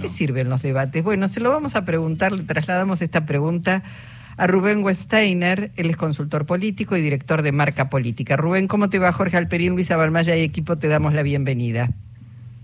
qué 0.00 0.08
sirven 0.08 0.48
los 0.48 0.62
debates? 0.62 1.02
Bueno, 1.02 1.28
se 1.28 1.40
lo 1.40 1.50
vamos 1.50 1.76
a 1.76 1.84
preguntar, 1.84 2.32
le 2.32 2.42
trasladamos 2.42 3.02
esta 3.02 3.26
pregunta 3.26 3.82
a 4.36 4.46
Rubén 4.46 4.82
Westeiner, 4.82 5.70
él 5.76 5.90
es 5.90 5.96
consultor 5.96 6.46
político 6.46 6.96
y 6.96 7.00
director 7.00 7.42
de 7.42 7.52
Marca 7.52 7.88
Política. 7.88 8.36
Rubén, 8.36 8.66
¿cómo 8.66 8.90
te 8.90 8.98
va? 8.98 9.12
Jorge 9.12 9.36
Alperín, 9.36 9.74
Luisa 9.74 9.96
Balmaya 9.96 10.36
y 10.36 10.42
equipo, 10.42 10.76
te 10.76 10.88
damos 10.88 11.14
la 11.14 11.22
bienvenida. 11.22 11.90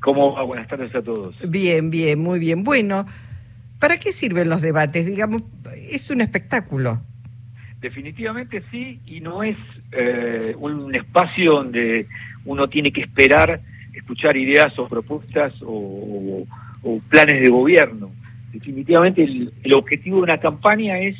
¿Cómo 0.00 0.34
va? 0.34 0.42
Buenas 0.42 0.66
tardes 0.68 0.94
a 0.94 1.02
todos. 1.02 1.34
Bien, 1.48 1.90
bien, 1.90 2.18
muy 2.18 2.38
bien. 2.38 2.64
Bueno, 2.64 3.06
¿para 3.78 3.98
qué 3.98 4.12
sirven 4.12 4.48
los 4.48 4.62
debates? 4.62 5.06
Digamos, 5.06 5.42
es 5.90 6.10
un 6.10 6.22
espectáculo. 6.22 7.00
Definitivamente 7.80 8.62
sí, 8.70 9.00
y 9.06 9.20
no 9.20 9.42
es 9.42 9.56
eh, 9.92 10.54
un 10.58 10.94
espacio 10.94 11.52
donde 11.52 12.06
uno 12.44 12.68
tiene 12.68 12.92
que 12.92 13.02
esperar 13.02 13.60
escuchar 13.94 14.36
ideas 14.36 14.78
o 14.78 14.88
propuestas 14.88 15.52
o, 15.62 16.44
planes 17.08 17.40
de 17.40 17.48
gobierno. 17.48 18.10
Definitivamente 18.52 19.22
el, 19.22 19.74
objetivo 19.74 20.18
de 20.18 20.22
una 20.24 20.38
campaña 20.38 20.98
es 20.98 21.16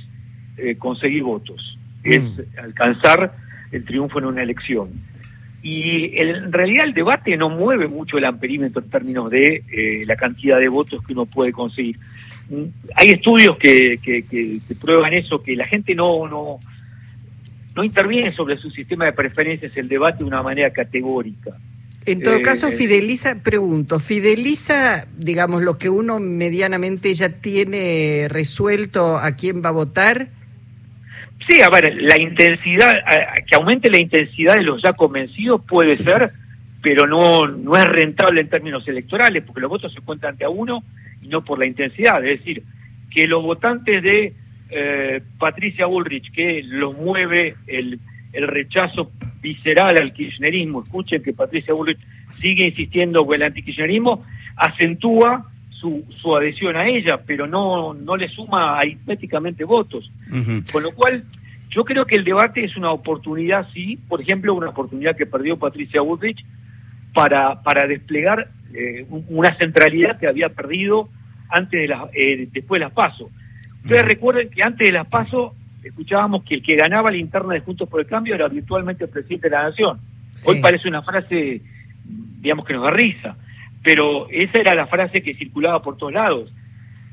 eh, 0.57 0.77
conseguir 0.77 1.23
votos, 1.23 1.79
mm. 2.05 2.13
es 2.13 2.23
alcanzar 2.59 3.35
el 3.71 3.85
triunfo 3.85 4.19
en 4.19 4.27
una 4.27 4.43
elección. 4.43 4.89
Y 5.63 6.17
en 6.19 6.53
realidad 6.53 6.87
el 6.87 6.95
debate 6.95 7.37
no 7.37 7.51
mueve 7.51 7.87
mucho 7.87 8.17
el 8.17 8.25
amperímetro 8.25 8.83
en 8.83 8.91
términos 8.91 9.31
de 9.31 9.63
eh, 9.71 10.05
la 10.07 10.17
cantidad 10.17 10.59
de 10.59 10.69
votos 10.69 11.05
que 11.05 11.13
uno 11.13 11.27
puede 11.27 11.53
conseguir. 11.53 11.99
Hay 12.97 13.09
estudios 13.09 13.59
que, 13.59 13.99
que, 14.03 14.59
prueban 14.81 15.13
eso, 15.13 15.43
que 15.43 15.55
la 15.55 15.67
gente 15.67 15.95
no, 15.95 16.27
no, 16.27 16.59
no 17.77 17.85
interviene 17.85 18.33
sobre 18.35 18.57
su 18.57 18.71
sistema 18.71 19.05
de 19.05 19.13
preferencias 19.13 19.77
el 19.77 19.89
debate 19.89 20.19
de 20.19 20.25
una 20.25 20.43
manera 20.43 20.71
categórica. 20.71 21.53
En 22.07 22.23
todo 22.23 22.41
caso, 22.41 22.69
eh, 22.69 22.73
fideliza, 22.73 23.37
pregunto, 23.43 24.01
¿fideliza, 24.01 25.07
digamos, 25.17 25.63
lo 25.63 25.77
que 25.77 25.91
uno 25.91 26.19
medianamente 26.19 27.13
ya 27.13 27.29
tiene 27.29 28.27
resuelto 28.29 29.19
a 29.19 29.33
quién 29.33 29.63
va 29.63 29.69
a 29.69 29.73
votar? 29.73 30.29
Sí, 31.47 31.61
a 31.61 31.69
ver, 31.69 31.95
la 32.01 32.19
intensidad, 32.19 33.01
que 33.47 33.57
aumente 33.57 33.91
la 33.91 33.99
intensidad 33.99 34.57
de 34.57 34.63
los 34.63 34.83
ya 34.83 34.93
convencidos 34.95 35.63
puede 35.67 35.99
ser, 35.99 36.31
pero 36.83 37.07
no, 37.07 37.47
no 37.47 37.77
es 37.77 37.85
rentable 37.85 38.41
en 38.41 38.49
términos 38.49 38.87
electorales, 38.89 39.43
porque 39.45 39.61
los 39.61 39.71
votos 39.71 39.93
se 39.93 40.01
cuentan 40.01 40.31
ante 40.31 40.45
a 40.45 40.49
uno 40.49 40.83
y 41.23 41.29
no 41.29 41.45
por 41.45 41.59
la 41.59 41.67
intensidad. 41.67 42.25
Es 42.25 42.39
decir, 42.39 42.63
que 43.11 43.27
los 43.27 43.43
votantes 43.43 44.03
de 44.03 44.33
eh, 44.71 45.21
Patricia 45.39 45.87
Bullrich, 45.87 46.33
que 46.33 46.63
los 46.63 46.97
mueve 46.97 47.57
el, 47.67 47.99
el 48.33 48.49
rechazo 48.49 49.11
visceral 49.41 49.97
al 49.97 50.13
kirchnerismo, 50.13 50.83
escuchen 50.83 51.23
que 51.23 51.33
Patricia 51.33 51.75
Bullrich 51.75 51.99
sigue 52.41 52.67
insistiendo 52.67 53.25
con 53.25 53.37
el 53.37 53.43
antikirchnerismo, 53.43 54.25
acentúa 54.57 55.47
su, 55.71 56.05
su 56.21 56.37
adhesión 56.37 56.77
a 56.77 56.87
ella, 56.87 57.21
pero 57.25 57.47
no, 57.47 57.95
no 57.95 58.17
le 58.17 58.29
suma 58.29 58.79
aritméticamente 58.79 59.65
votos. 59.65 60.11
Con 60.71 60.83
lo 60.83 60.93
cual, 60.93 61.25
yo 61.71 61.85
creo 61.85 62.05
que 62.05 62.17
el 62.17 62.25
debate 62.25 62.65
es 62.65 62.77
una 62.77 62.91
oportunidad, 62.91 63.69
sí, 63.73 63.99
por 64.09 64.21
ejemplo, 64.21 64.55
una 64.55 64.71
oportunidad 64.71 65.17
que 65.17 65.27
perdió 65.27 65.57
Patricia 65.57 66.03
Bullrich 66.03 66.45
para, 67.15 67.63
para 67.63 67.87
desplegar 67.87 68.49
eh, 68.75 69.07
una 69.29 69.55
centralidad 69.57 70.19
que 70.19 70.29
había 70.29 70.51
perdido 70.51 71.09
antes 71.49 71.81
de 71.81 71.89
la, 71.89 72.09
eh, 72.15 72.49
después 72.53 72.79
de 72.79 72.85
las 72.85 72.93
PASO. 72.93 73.31
Ustedes 73.83 74.05
recuerden 74.05 74.51
que 74.51 74.63
antes 74.63 74.87
de 74.87 74.93
las 74.93 75.07
PASO 75.07 75.55
escuchábamos 75.83 76.45
que 76.45 76.57
el 76.57 76.63
que 76.63 76.77
ganaba 76.77 77.11
la 77.11 77.17
interna 77.17 77.55
de 77.55 77.61
Juntos 77.61 77.89
por 77.89 78.01
el 78.01 78.07
Cambio 78.07 78.35
era 78.35 78.49
virtualmente 78.49 79.05
el 79.05 79.11
presidente 79.11 79.49
de 79.49 79.57
la 79.57 79.63
Nación. 79.65 80.01
Hoy 80.47 80.61
parece 80.61 80.89
una 80.89 81.03
frase, 81.03 81.61
digamos 82.05 82.65
que 82.65 82.73
nos 82.73 82.85
da 82.85 82.91
risa, 82.91 83.37
pero 83.83 84.29
esa 84.31 84.59
era 84.59 84.75
la 84.75 84.87
frase 84.87 85.23
que 85.23 85.35
circulaba 85.35 85.83
por 85.83 85.97
todos 85.97 86.13
lados. 86.13 86.53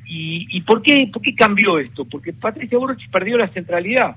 ¿Y, 0.06 0.48
y 0.50 0.62
por, 0.62 0.82
qué, 0.82 1.10
por 1.12 1.22
qué 1.22 1.36
cambió 1.36 1.80
esto? 1.80 2.06
Porque 2.06 2.32
Patricia 2.32 2.78
Burrich 2.78 3.10
perdió 3.10 3.38
la 3.38 3.50
centralidad. 3.50 4.16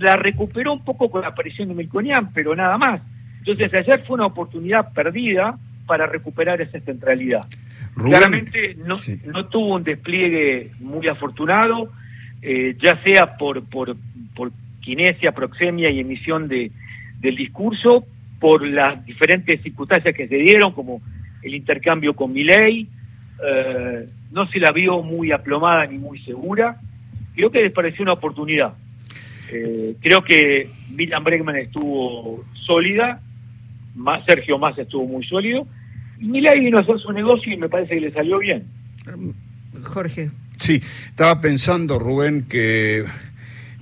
La 0.00 0.16
recuperó 0.16 0.72
un 0.72 0.84
poco 0.84 1.10
con 1.10 1.22
la 1.22 1.28
aparición 1.28 1.68
de 1.68 1.74
Melconian, 1.74 2.32
pero 2.32 2.56
nada 2.56 2.76
más. 2.76 3.00
Entonces 3.38 3.72
ayer 3.72 4.02
fue 4.04 4.14
una 4.14 4.26
oportunidad 4.26 4.92
perdida 4.92 5.56
para 5.86 6.06
recuperar 6.06 6.60
esa 6.60 6.80
centralidad. 6.80 7.46
Claramente 7.94 8.76
no, 8.84 8.96
no 9.26 9.46
tuvo 9.46 9.76
un 9.76 9.84
despliegue 9.84 10.72
muy 10.80 11.06
afortunado 11.06 11.92
eh, 12.48 12.76
ya 12.80 13.02
sea 13.02 13.36
por, 13.36 13.64
por, 13.64 13.96
por 14.36 14.52
kinesia, 14.80 15.32
proxemia 15.32 15.90
y 15.90 15.98
emisión 15.98 16.46
de, 16.46 16.70
del 17.18 17.34
discurso, 17.34 18.06
por 18.38 18.64
las 18.64 19.04
diferentes 19.04 19.60
circunstancias 19.62 20.14
que 20.14 20.28
se 20.28 20.36
dieron, 20.36 20.70
como 20.72 21.02
el 21.42 21.56
intercambio 21.56 22.14
con 22.14 22.32
Miley, 22.32 22.88
eh, 23.44 24.08
no 24.30 24.46
se 24.46 24.60
la 24.60 24.70
vio 24.70 25.02
muy 25.02 25.32
aplomada 25.32 25.86
ni 25.86 25.98
muy 25.98 26.20
segura. 26.20 26.80
Creo 27.34 27.50
que 27.50 27.62
les 27.62 27.72
pareció 27.72 28.04
una 28.04 28.12
oportunidad. 28.12 28.74
Eh, 29.52 29.96
creo 30.00 30.22
que 30.22 30.70
Miriam 30.90 31.24
Bregman 31.24 31.56
estuvo 31.56 32.44
sólida, 32.54 33.20
más, 33.96 34.24
Sergio 34.24 34.56
Massa 34.56 34.82
estuvo 34.82 35.04
muy 35.04 35.26
sólido, 35.26 35.66
y 36.20 36.26
Milei 36.26 36.60
vino 36.60 36.78
a 36.78 36.82
hacer 36.82 37.00
su 37.00 37.10
negocio 37.10 37.52
y 37.52 37.56
me 37.56 37.68
parece 37.68 37.96
que 37.96 38.02
le 38.02 38.12
salió 38.12 38.38
bien. 38.38 38.68
Jorge. 39.82 40.30
Sí, 40.58 40.82
estaba 41.08 41.40
pensando, 41.40 41.98
Rubén, 41.98 42.42
que 42.42 43.04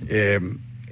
eh, 0.07 0.39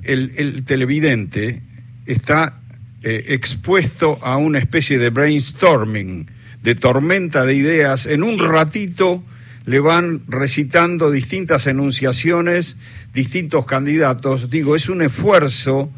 el, 0.04 0.64
televidente 0.66 1.62
está 2.06 2.60
eh, 3.02 3.26
expuesto 3.30 4.18
a 4.22 4.38
una 4.38 4.60
especie 4.60 4.98
de 4.98 5.10
brainstorming, 5.10 6.30
de 6.62 6.76
tormenta 6.76 7.46
de 7.46 7.56
ideas. 7.56 8.06
En 8.06 8.24
un 8.24 8.40
ratito 8.40 9.24
le 9.66 9.80
van 9.80 10.22
recitando 10.28 11.12
distintas 11.12 11.68
enunciaciones, 11.68 12.78
distintos 13.14 13.66
candidatos. 13.66 14.50
Digo, 14.50 14.76
es 14.76 14.90
un 14.90 15.02
esfuerzo 15.02 15.92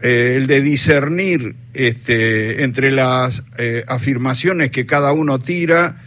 eh, 0.00 0.34
el 0.36 0.48
de 0.48 0.60
discernir 0.60 1.54
este, 1.72 2.64
entre 2.64 2.90
las 2.90 3.44
afirmaciones 3.86 4.70
que 4.70 4.86
cada 4.86 5.12
uno 5.12 5.38
tira 5.38 6.03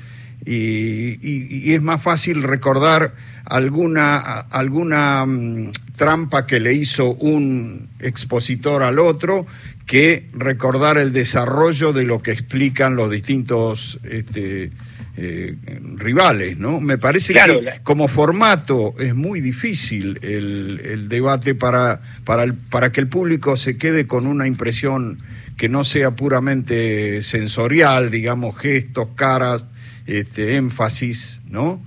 y, 0.47 1.74
es 1.74 1.81
más 1.81 2.02
fácil 2.02 2.44
recordar 2.44 3.13
alguna, 3.46 4.18
alguna 4.18 5.25
mm, 5.25 5.72
trampa 5.96 6.46
que 6.46 6.59
le 6.59 6.74
hizo 6.74 7.13
un 7.13 7.90
expositor 8.00 8.84
al 8.84 9.00
otro 9.00 9.46
que 9.86 10.30
recordar 10.34 10.97
el 10.97 11.13
desarrollo 11.13 11.94
de 11.94 12.03
lo 12.03 12.22
que 12.22 12.31
explican 12.31 12.96
los 12.96 13.09
distintos 13.12 14.00
este, 14.03 14.72
eh, 15.16 15.56
rivales, 15.96 16.57
¿no? 16.57 16.80
Me 16.80 16.97
parece 16.97 17.34
que 17.34 17.72
como 17.84 18.07
formato 18.07 18.96
es 19.00 19.16
muy 19.16 19.41
difícil 19.41 20.19
el, 20.22 20.81
el 20.84 21.09
debate 21.09 21.56
para, 21.56 22.02
para, 22.24 22.44
el, 22.44 22.53
para 22.53 22.91
que 22.91 23.02
el 23.02 23.07
público 23.07 23.57
se 23.57 23.78
quede 23.78 24.07
con 24.07 24.28
una 24.28 24.46
impresión 24.46 25.18
que 25.57 25.69
no 25.69 25.84
sea 25.84 26.12
puramente 26.12 27.24
sensorial, 27.24 28.12
digamos, 28.12 28.57
gestos, 28.57 29.07
caras, 29.16 29.66
este, 30.07 30.56
énfasis, 30.56 31.41
¿no? 31.50 31.81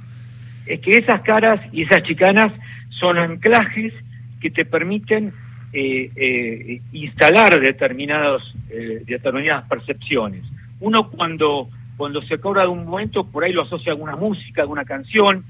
Es 0.67 0.81
que 0.81 0.97
esas 0.97 1.23
caras 1.23 1.61
y 1.73 1.83
esas 1.83 2.03
chicanas 2.03 2.53
son 2.91 3.19
anclajes 3.19 3.93
que 4.41 4.51
te 4.51 4.65
permiten 4.65 5.33
eh, 5.73 6.11
eh, 6.15 6.81
instalar 6.93 7.59
determinados, 7.61 8.55
eh, 8.71 9.03
determinadas 9.07 9.69
percepciones. 9.69 10.45
Uno 10.81 11.09
cuando, 11.11 11.69
cuando 11.97 12.23
se 12.23 12.39
cobra 12.39 12.63
de 12.63 12.69
un 12.69 12.87
momento, 12.87 13.25
por 13.25 13.45
ahí 13.45 13.53
lo 13.53 13.63
asocia 13.63 13.93
a 13.93 13.95
alguna 13.95 14.17
música, 14.17 14.63
alguna 14.63 14.85
canción 14.85 15.45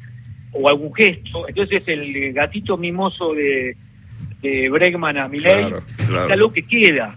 o 0.52 0.69
algún 0.69 0.94
gesto. 0.94 1.48
Entonces 1.48 1.82
el 1.87 2.32
gatito 2.32 2.76
mimoso 2.76 3.34
de, 3.34 3.76
de 4.42 4.69
Bregman 4.69 5.19
a 5.19 5.28
Miley 5.28 5.72
es 5.98 6.31
algo 6.31 6.52
que 6.52 6.62
queda 6.62 7.16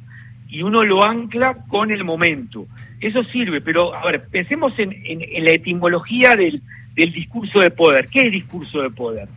y 0.53 0.61
uno 0.61 0.83
lo 0.83 1.03
ancla 1.03 1.55
con 1.67 1.91
el 1.91 2.03
momento. 2.03 2.67
Eso 3.03 3.21
sirve, 3.25 3.59
pero 3.59 3.93
a 3.93 4.05
ver, 4.05 4.23
pensemos 4.31 4.73
en, 4.77 4.95
la 5.43 5.51
etimología 5.51 6.37
del, 6.37 6.61
discurso 6.95 7.59
de 7.59 7.69
poder. 7.69 8.07
¿Qué 8.07 8.27
es 8.27 8.31
discurso 8.31 8.81
de 8.81 8.89
poder? 8.89 9.27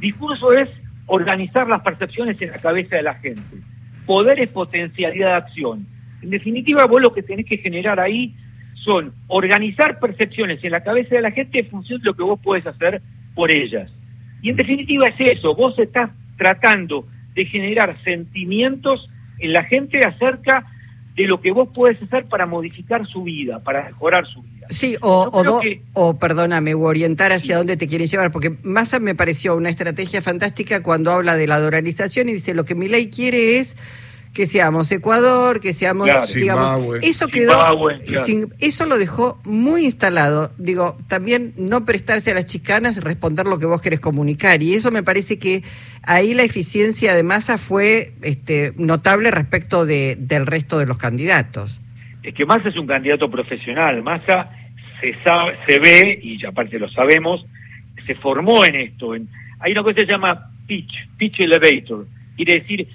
Discurso 0.00 0.52
es 0.52 0.68
organizar 1.06 1.68
las 1.68 1.82
percepciones 1.82 2.40
en 2.42 2.50
la 2.50 2.58
cabeza 2.58 2.96
de 2.96 3.04
la 3.04 3.14
gente. 3.14 3.58
Poder 4.06 4.40
es 4.40 4.48
potencialidad 4.48 5.28
de 5.28 5.34
acción. 5.34 5.86
En 6.20 6.30
definitiva, 6.30 6.84
vos 6.86 7.00
lo 7.00 7.12
que 7.12 7.22
tenés 7.22 7.46
que 7.46 7.58
generar 7.58 8.00
ahí 8.00 8.34
son 8.74 9.12
organizar 9.28 10.00
percepciones 10.00 10.64
en 10.64 10.72
la 10.72 10.82
cabeza 10.82 11.14
de 11.14 11.22
la 11.22 11.30
gente 11.30 11.60
en 11.60 11.66
función 11.66 12.00
de 12.00 12.06
lo 12.06 12.14
que 12.14 12.24
vos 12.24 12.40
podés 12.40 12.66
hacer 12.66 13.00
por 13.36 13.52
ellas. 13.52 13.88
Y 14.42 14.50
en 14.50 14.56
definitiva 14.56 15.08
es 15.08 15.20
eso, 15.20 15.54
vos 15.54 15.78
estás 15.78 16.10
tratando 16.36 17.06
de 17.34 17.44
generar 17.44 17.96
sentimientos 18.02 19.08
en 19.38 19.52
la 19.52 19.62
gente 19.62 20.00
acerca 20.00 20.64
de 21.16 21.26
lo 21.26 21.40
que 21.40 21.50
vos 21.50 21.68
puedes 21.74 22.00
hacer 22.02 22.26
para 22.26 22.44
modificar 22.46 23.06
su 23.06 23.22
vida, 23.22 23.58
para 23.60 23.84
mejorar 23.84 24.26
su 24.26 24.42
vida. 24.42 24.66
Sí, 24.68 24.96
o, 25.00 25.30
o, 25.32 25.60
o 25.94 26.18
perdóname, 26.18 26.74
o 26.74 26.80
orientar 26.80 27.32
hacia 27.32 27.56
dónde 27.56 27.76
te 27.76 27.88
quieres 27.88 28.10
llevar, 28.10 28.30
porque 28.30 28.56
Massa 28.62 28.98
me 28.98 29.14
pareció 29.14 29.56
una 29.56 29.70
estrategia 29.70 30.20
fantástica 30.20 30.82
cuando 30.82 31.12
habla 31.12 31.36
de 31.36 31.46
la 31.46 31.58
dolarización 31.58 32.28
y 32.28 32.34
dice 32.34 32.52
lo 32.54 32.64
que 32.64 32.74
mi 32.74 32.88
ley 32.88 33.08
quiere 33.08 33.58
es 33.58 33.76
que 34.36 34.44
seamos 34.44 34.92
Ecuador, 34.92 35.60
que 35.60 35.72
seamos, 35.72 36.06
digamos, 36.34 36.98
eso 37.00 37.26
quedó, 37.28 37.58
eso 38.58 38.84
lo 38.84 38.98
dejó 38.98 39.40
muy 39.44 39.86
instalado. 39.86 40.52
Digo, 40.58 40.98
también 41.08 41.54
no 41.56 41.86
prestarse 41.86 42.32
a 42.32 42.34
las 42.34 42.44
chicanas, 42.44 43.02
responder 43.02 43.46
lo 43.46 43.58
que 43.58 43.64
vos 43.64 43.80
querés 43.80 43.98
comunicar. 43.98 44.62
Y 44.62 44.74
eso 44.74 44.90
me 44.90 45.02
parece 45.02 45.38
que 45.38 45.62
ahí 46.02 46.34
la 46.34 46.42
eficiencia 46.42 47.14
de 47.14 47.22
Massa 47.22 47.56
fue 47.56 48.12
este, 48.20 48.74
notable 48.76 49.30
respecto 49.30 49.86
de, 49.86 50.16
del 50.18 50.44
resto 50.44 50.78
de 50.78 50.84
los 50.84 50.98
candidatos. 50.98 51.80
Es 52.22 52.34
que 52.34 52.44
Massa 52.44 52.68
es 52.68 52.76
un 52.76 52.86
candidato 52.86 53.30
profesional. 53.30 54.02
Massa 54.02 54.50
se 55.00 55.14
sabe, 55.24 55.56
se 55.66 55.78
ve, 55.78 56.20
y 56.22 56.44
aparte 56.44 56.78
lo 56.78 56.90
sabemos, 56.90 57.46
se 58.06 58.14
formó 58.16 58.66
en 58.66 58.74
esto. 58.74 59.14
En, 59.14 59.30
hay 59.60 59.72
una 59.72 59.82
cosa 59.82 59.94
que 59.94 60.04
se 60.04 60.12
llama 60.12 60.50
pitch, 60.66 61.08
pitch 61.16 61.40
elevator. 61.40 62.06
Quiere 62.36 62.60
decir, 62.60 62.86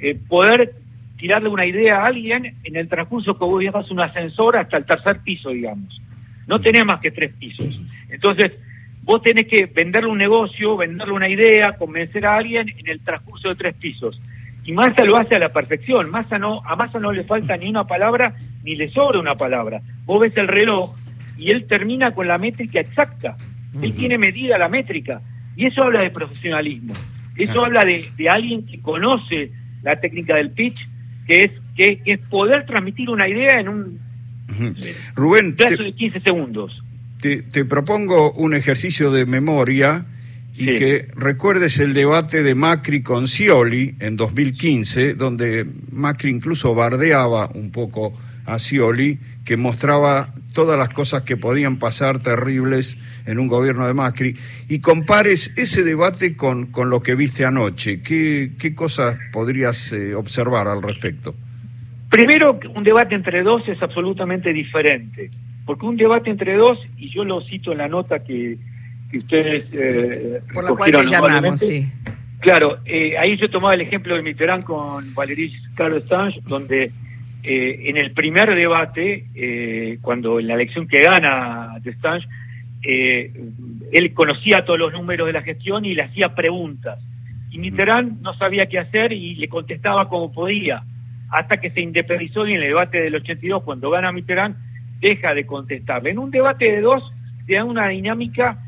eh, 0.00 0.18
poder 0.28 0.74
tirarle 1.18 1.48
una 1.48 1.66
idea 1.66 1.98
a 1.98 2.06
alguien 2.06 2.56
en 2.64 2.76
el 2.76 2.88
transcurso 2.88 3.36
que 3.36 3.44
vos 3.44 3.58
viajas 3.58 3.90
un 3.90 4.00
ascensor 4.00 4.56
hasta 4.56 4.76
el 4.76 4.86
tercer 4.86 5.20
piso, 5.20 5.50
digamos. 5.50 6.00
No 6.46 6.60
tenés 6.60 6.84
más 6.86 7.00
que 7.00 7.10
tres 7.10 7.32
pisos. 7.34 7.82
Entonces, 8.08 8.52
vos 9.02 9.20
tenés 9.20 9.46
que 9.48 9.66
venderle 9.66 10.08
un 10.08 10.16
negocio, 10.16 10.76
venderle 10.76 11.12
una 11.12 11.28
idea, 11.28 11.76
convencer 11.76 12.24
a 12.24 12.36
alguien 12.36 12.68
en 12.68 12.88
el 12.88 13.00
transcurso 13.00 13.48
de 13.48 13.56
tres 13.56 13.74
pisos. 13.74 14.20
Y 14.64 14.72
Massa 14.72 15.04
lo 15.04 15.16
hace 15.16 15.34
a 15.34 15.38
la 15.38 15.48
perfección. 15.48 16.10
Massa 16.10 16.38
no, 16.38 16.62
a 16.64 16.76
Massa 16.76 16.98
no 16.98 17.12
le 17.12 17.24
falta 17.24 17.56
ni 17.56 17.68
una 17.68 17.84
palabra, 17.84 18.34
ni 18.62 18.76
le 18.76 18.88
sobra 18.90 19.18
una 19.18 19.34
palabra. 19.34 19.80
Vos 20.04 20.20
ves 20.20 20.36
el 20.36 20.46
reloj 20.46 20.94
y 21.36 21.50
él 21.50 21.66
termina 21.66 22.12
con 22.12 22.28
la 22.28 22.38
métrica 22.38 22.80
exacta. 22.80 23.36
Él 23.82 23.94
tiene 23.94 24.18
medida 24.18 24.56
la 24.56 24.68
métrica. 24.68 25.20
Y 25.56 25.66
eso 25.66 25.82
habla 25.82 26.02
de 26.02 26.10
profesionalismo. 26.10 26.94
Eso 27.36 27.64
habla 27.64 27.84
de, 27.84 28.08
de 28.16 28.28
alguien 28.28 28.66
que 28.66 28.80
conoce 28.80 29.52
la 29.82 30.00
técnica 30.00 30.36
del 30.36 30.50
pitch 30.50 30.88
que 31.28 31.40
es, 31.40 31.52
que, 31.76 32.00
es 32.04 32.18
poder 32.30 32.66
transmitir 32.66 33.10
una 33.10 33.28
idea 33.28 33.60
en 33.60 33.68
un 33.68 34.00
Rubén, 35.14 35.54
plazo 35.54 35.82
de 35.82 35.92
15 35.92 36.20
segundos. 36.20 36.82
Te, 37.20 37.42
te, 37.42 37.64
propongo 37.64 38.32
un 38.32 38.54
ejercicio 38.54 39.12
de 39.12 39.26
memoria 39.26 40.06
y 40.56 40.74
que 40.74 41.08
recuerdes 41.14 41.78
el 41.78 41.94
debate 41.94 42.42
de 42.42 42.54
Macri 42.54 43.02
con 43.02 43.28
Scioli 43.28 43.94
en 44.00 44.16
2015, 44.16 45.14
donde 45.14 45.66
Macri 45.92 46.30
incluso 46.30 46.74
bardeaba 46.74 47.50
un 47.54 47.70
poco 47.70 48.18
a 48.44 48.58
Scioli, 48.58 49.18
que 49.48 49.56
mostraba 49.56 50.34
todas 50.52 50.78
las 50.78 50.90
cosas 50.90 51.22
que 51.22 51.38
podían 51.38 51.78
pasar 51.78 52.18
terribles 52.18 52.98
en 53.24 53.38
un 53.38 53.48
gobierno 53.48 53.86
de 53.86 53.94
Macri, 53.94 54.36
y 54.68 54.80
compares 54.80 55.56
ese 55.56 55.84
debate 55.84 56.36
con, 56.36 56.66
con 56.66 56.90
lo 56.90 57.02
que 57.02 57.14
viste 57.14 57.46
anoche. 57.46 58.02
¿Qué, 58.02 58.50
qué 58.58 58.74
cosas 58.74 59.16
podrías 59.32 59.90
eh, 59.94 60.14
observar 60.14 60.68
al 60.68 60.82
respecto? 60.82 61.34
Primero, 62.10 62.60
un 62.74 62.84
debate 62.84 63.14
entre 63.14 63.42
dos 63.42 63.66
es 63.68 63.80
absolutamente 63.80 64.52
diferente, 64.52 65.30
porque 65.64 65.86
un 65.86 65.96
debate 65.96 66.28
entre 66.28 66.54
dos, 66.54 66.78
y 66.98 67.10
yo 67.10 67.24
lo 67.24 67.40
cito 67.40 67.72
en 67.72 67.78
la 67.78 67.88
nota 67.88 68.22
que, 68.22 68.58
que 69.10 69.16
ustedes... 69.16 69.64
Eh, 69.72 70.42
Por 70.52 70.64
la 70.64 70.74
cual 70.74 71.06
llamamos, 71.06 71.58
sí. 71.58 71.90
Claro, 72.40 72.80
eh, 72.84 73.16
ahí 73.16 73.38
yo 73.38 73.48
tomaba 73.48 73.72
el 73.72 73.80
ejemplo 73.80 74.14
de 74.14 74.20
Mitterrand 74.20 74.64
con 74.64 75.14
Valéry 75.14 75.54
Carlos 75.74 76.04
Stange, 76.04 76.38
donde 76.46 76.90
eh, 77.44 77.82
en 77.86 77.96
el 77.96 78.12
primer 78.12 78.54
debate, 78.54 79.26
eh, 79.34 79.98
cuando 80.02 80.40
en 80.40 80.48
la 80.48 80.54
elección 80.54 80.88
que 80.88 81.02
gana 81.02 81.78
de 81.80 81.94
eh, 82.82 83.32
él 83.92 84.12
conocía 84.12 84.64
todos 84.64 84.78
los 84.78 84.92
números 84.92 85.26
de 85.26 85.32
la 85.32 85.42
gestión 85.42 85.84
y 85.84 85.94
le 85.94 86.02
hacía 86.02 86.34
preguntas. 86.34 86.98
Y 87.50 87.58
Mitterrand 87.58 88.20
no 88.22 88.34
sabía 88.34 88.66
qué 88.66 88.78
hacer 88.78 89.12
y 89.12 89.36
le 89.36 89.48
contestaba 89.48 90.08
como 90.08 90.32
podía, 90.32 90.82
hasta 91.30 91.58
que 91.60 91.70
se 91.70 91.80
independizó 91.80 92.46
y 92.46 92.54
en 92.54 92.62
el 92.62 92.68
debate 92.68 93.00
del 93.00 93.14
82, 93.14 93.62
cuando 93.62 93.90
gana 93.90 94.12
Mitterrand, 94.12 94.56
deja 95.00 95.32
de 95.32 95.46
contestarle. 95.46 96.10
En 96.10 96.18
un 96.18 96.30
debate 96.30 96.72
de 96.72 96.80
dos, 96.80 97.02
te 97.46 97.54
da 97.54 97.64
una 97.64 97.88
dinámica 97.88 98.58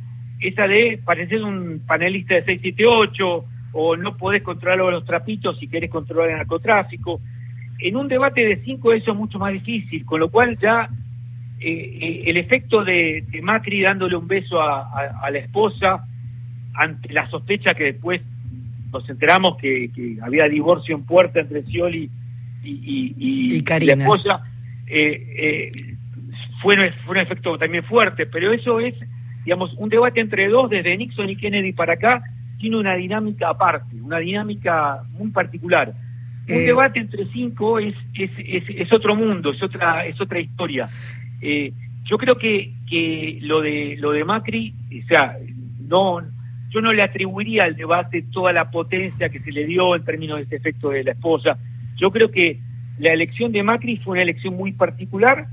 esa 0.41 0.67
de 0.67 0.99
parecer 1.05 1.43
un 1.43 1.83
panelista 1.87 2.35
de 2.35 2.45
678 2.45 3.45
o 3.73 3.97
no 3.97 4.17
podés 4.17 4.43
controlar 4.43 4.79
los 4.79 5.05
trapitos 5.05 5.59
si 5.59 5.69
querés 5.69 5.91
controlar 5.91 6.31
el 6.31 6.37
narcotráfico 6.39 7.21
en 7.83 7.97
un 7.97 8.09
debate 8.09 8.45
de 8.45 8.63
cinco 8.65 8.93
eso 8.93 9.13
es 9.13 9.17
mucho 9.17 9.39
más 9.39 9.53
difícil, 9.53 10.05
con 10.05 10.21
lo 10.21 10.29
cual 10.31 10.59
ya 10.59 10.89
eh, 11.59 11.99
eh, 12.01 12.23
el 12.27 12.37
efecto 12.37 12.85
de, 12.85 13.25
Macri 13.43 13.83
dándole 13.83 14.17
un 14.17 14.27
beso 14.27 14.61
a, 14.61 15.31
la 15.31 15.39
esposa 15.39 16.05
ante 16.75 17.13
la 17.13 17.29
sospecha 17.29 17.75
que 17.75 17.85
después 17.85 18.21
nos 18.93 19.09
enteramos 19.09 19.57
que, 19.59 19.91
había 20.23 20.49
divorcio 20.49 20.97
en 20.97 21.05
puerta 21.05 21.41
entre 21.41 21.63
Scioli 21.65 22.11
y, 22.63 23.63
la 23.63 23.93
esposa, 23.95 24.43
eh, 24.87 25.97
fue, 26.63 26.77
fue 27.05 27.13
un 27.13 27.19
efecto 27.19 27.57
también 27.59 27.85
fuerte, 27.85 28.27
pero 28.27 28.53
eso 28.53 28.81
es, 28.81 28.95
digamos, 29.45 29.73
un 29.77 29.89
debate 29.89 30.21
entre 30.21 30.49
dos, 30.49 30.69
desde 30.69 30.97
Nixon 30.97 31.31
y 31.31 31.37
Kennedy 31.37 31.73
para 31.73 31.95
acá, 31.95 32.23
tiene 32.59 32.77
una 32.77 32.95
dinámica 32.95 33.49
aparte, 33.49 33.97
una 33.97 34.19
dinámica 34.19 35.03
muy 35.13 35.31
particular 35.31 35.95
un 36.51 36.63
eh, 36.63 36.67
debate 36.67 37.01
entre 37.01 37.25
cinco 37.27 37.79
es, 37.79 37.95
es, 38.15 38.31
es, 38.39 38.93
otro 38.93 39.15
mundo, 39.15 39.53
es 39.53 39.63
otra, 39.63 40.07
es 40.07 40.21
otra 40.21 40.41
historia. 40.41 40.89
Eh, 41.41 41.73
yo 42.05 42.19
creo 42.19 42.37
que, 42.37 42.73
que 42.89 43.39
lo 43.43 43.61
de 43.61 43.97
lo 43.99 44.13
de 44.13 44.25
Macri, 44.25 44.75
o 45.05 45.07
sea, 45.07 45.37
no, 45.89 46.21
yo 46.71 46.81
no 46.81 46.93
le 46.93 47.03
atribuiría 47.03 47.65
al 47.65 47.77
debate 47.77 48.25
toda 48.33 48.53
la 48.53 48.71
potencia 48.71 49.29
que 49.29 49.41
se 49.41 49.53
le 49.53 49.67
dio 49.67 49.95
en 49.95 50.05
términos 50.05 50.39
de 50.39 50.45
ese 50.45 50.57
efecto 50.57 50.91
de 50.91 51.05
la 51.05 51.13
esposa. 51.13 51.59
Yo 51.97 52.11
creo 52.11 52.31
que 52.31 52.59
la 52.99 53.13
elección 53.13 53.53
de 53.53 53.63
Macri 53.63 53.97
fue 53.99 54.13
una 54.13 54.23
elección 54.23 54.57
muy 54.57 54.73
particular, 54.73 55.47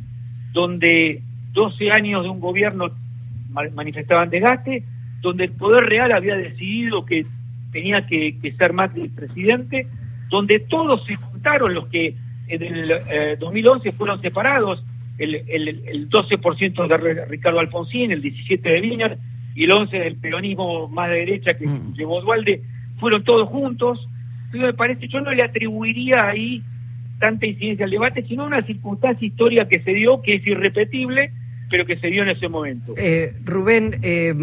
donde 0.51 1.21
12 1.53 1.91
años 1.91 2.23
de 2.23 2.29
un 2.29 2.39
gobierno 2.39 2.91
manifestaban 3.73 4.29
desgaste, 4.29 4.83
donde 5.21 5.45
el 5.45 5.51
poder 5.51 5.85
real 5.85 6.11
había 6.11 6.35
decidido 6.35 7.05
que 7.05 7.25
tenía 7.71 8.05
que, 8.05 8.37
que 8.39 8.51
ser 8.53 8.73
Macri 8.73 9.03
el 9.03 9.11
presidente, 9.11 9.87
donde 10.29 10.59
todos 10.59 11.05
se 11.05 11.15
juntaron 11.15 11.73
los 11.73 11.87
que 11.87 12.15
en 12.47 12.63
el 12.63 13.39
2011 13.39 13.89
eh, 13.89 13.91
fueron 13.91 14.21
separados, 14.21 14.83
el, 15.17 15.35
el, 15.47 15.67
el 15.67 16.09
12% 16.09 16.87
de 16.87 17.25
Ricardo 17.25 17.59
Alfonsín, 17.59 18.11
el 18.11 18.21
17% 18.21 18.61
de 18.61 18.81
Wiener 18.81 19.17
y 19.55 19.63
el 19.63 19.71
11% 19.71 19.89
del 19.89 20.15
peronismo 20.17 20.87
más 20.87 21.09
de 21.09 21.15
derecha 21.15 21.57
que 21.57 21.67
mm. 21.67 21.93
llevó 21.95 22.21
Dualde, 22.21 22.61
fueron 22.99 23.23
todos 23.23 23.49
juntos. 23.49 24.07
Entonces 24.45 24.61
me 24.61 24.73
parece, 24.73 25.07
yo 25.07 25.19
no 25.21 25.31
le 25.31 25.43
atribuiría 25.43 26.27
ahí 26.27 26.61
tanta 27.19 27.47
incidencia 27.47 27.85
al 27.85 27.91
debate, 27.91 28.23
sino 28.27 28.45
una 28.45 28.61
circunstancia 28.61 29.25
histórica 29.25 29.67
que 29.67 29.81
se 29.81 29.93
dio, 29.93 30.21
que 30.21 30.35
es 30.35 30.47
irrepetible, 30.47 31.31
pero 31.69 31.85
que 31.85 31.97
se 31.97 32.07
dio 32.07 32.23
en 32.23 32.29
ese 32.29 32.47
momento. 32.47 32.93
Eh, 32.97 33.33
Rubén, 33.43 33.99
eh, 34.01 34.33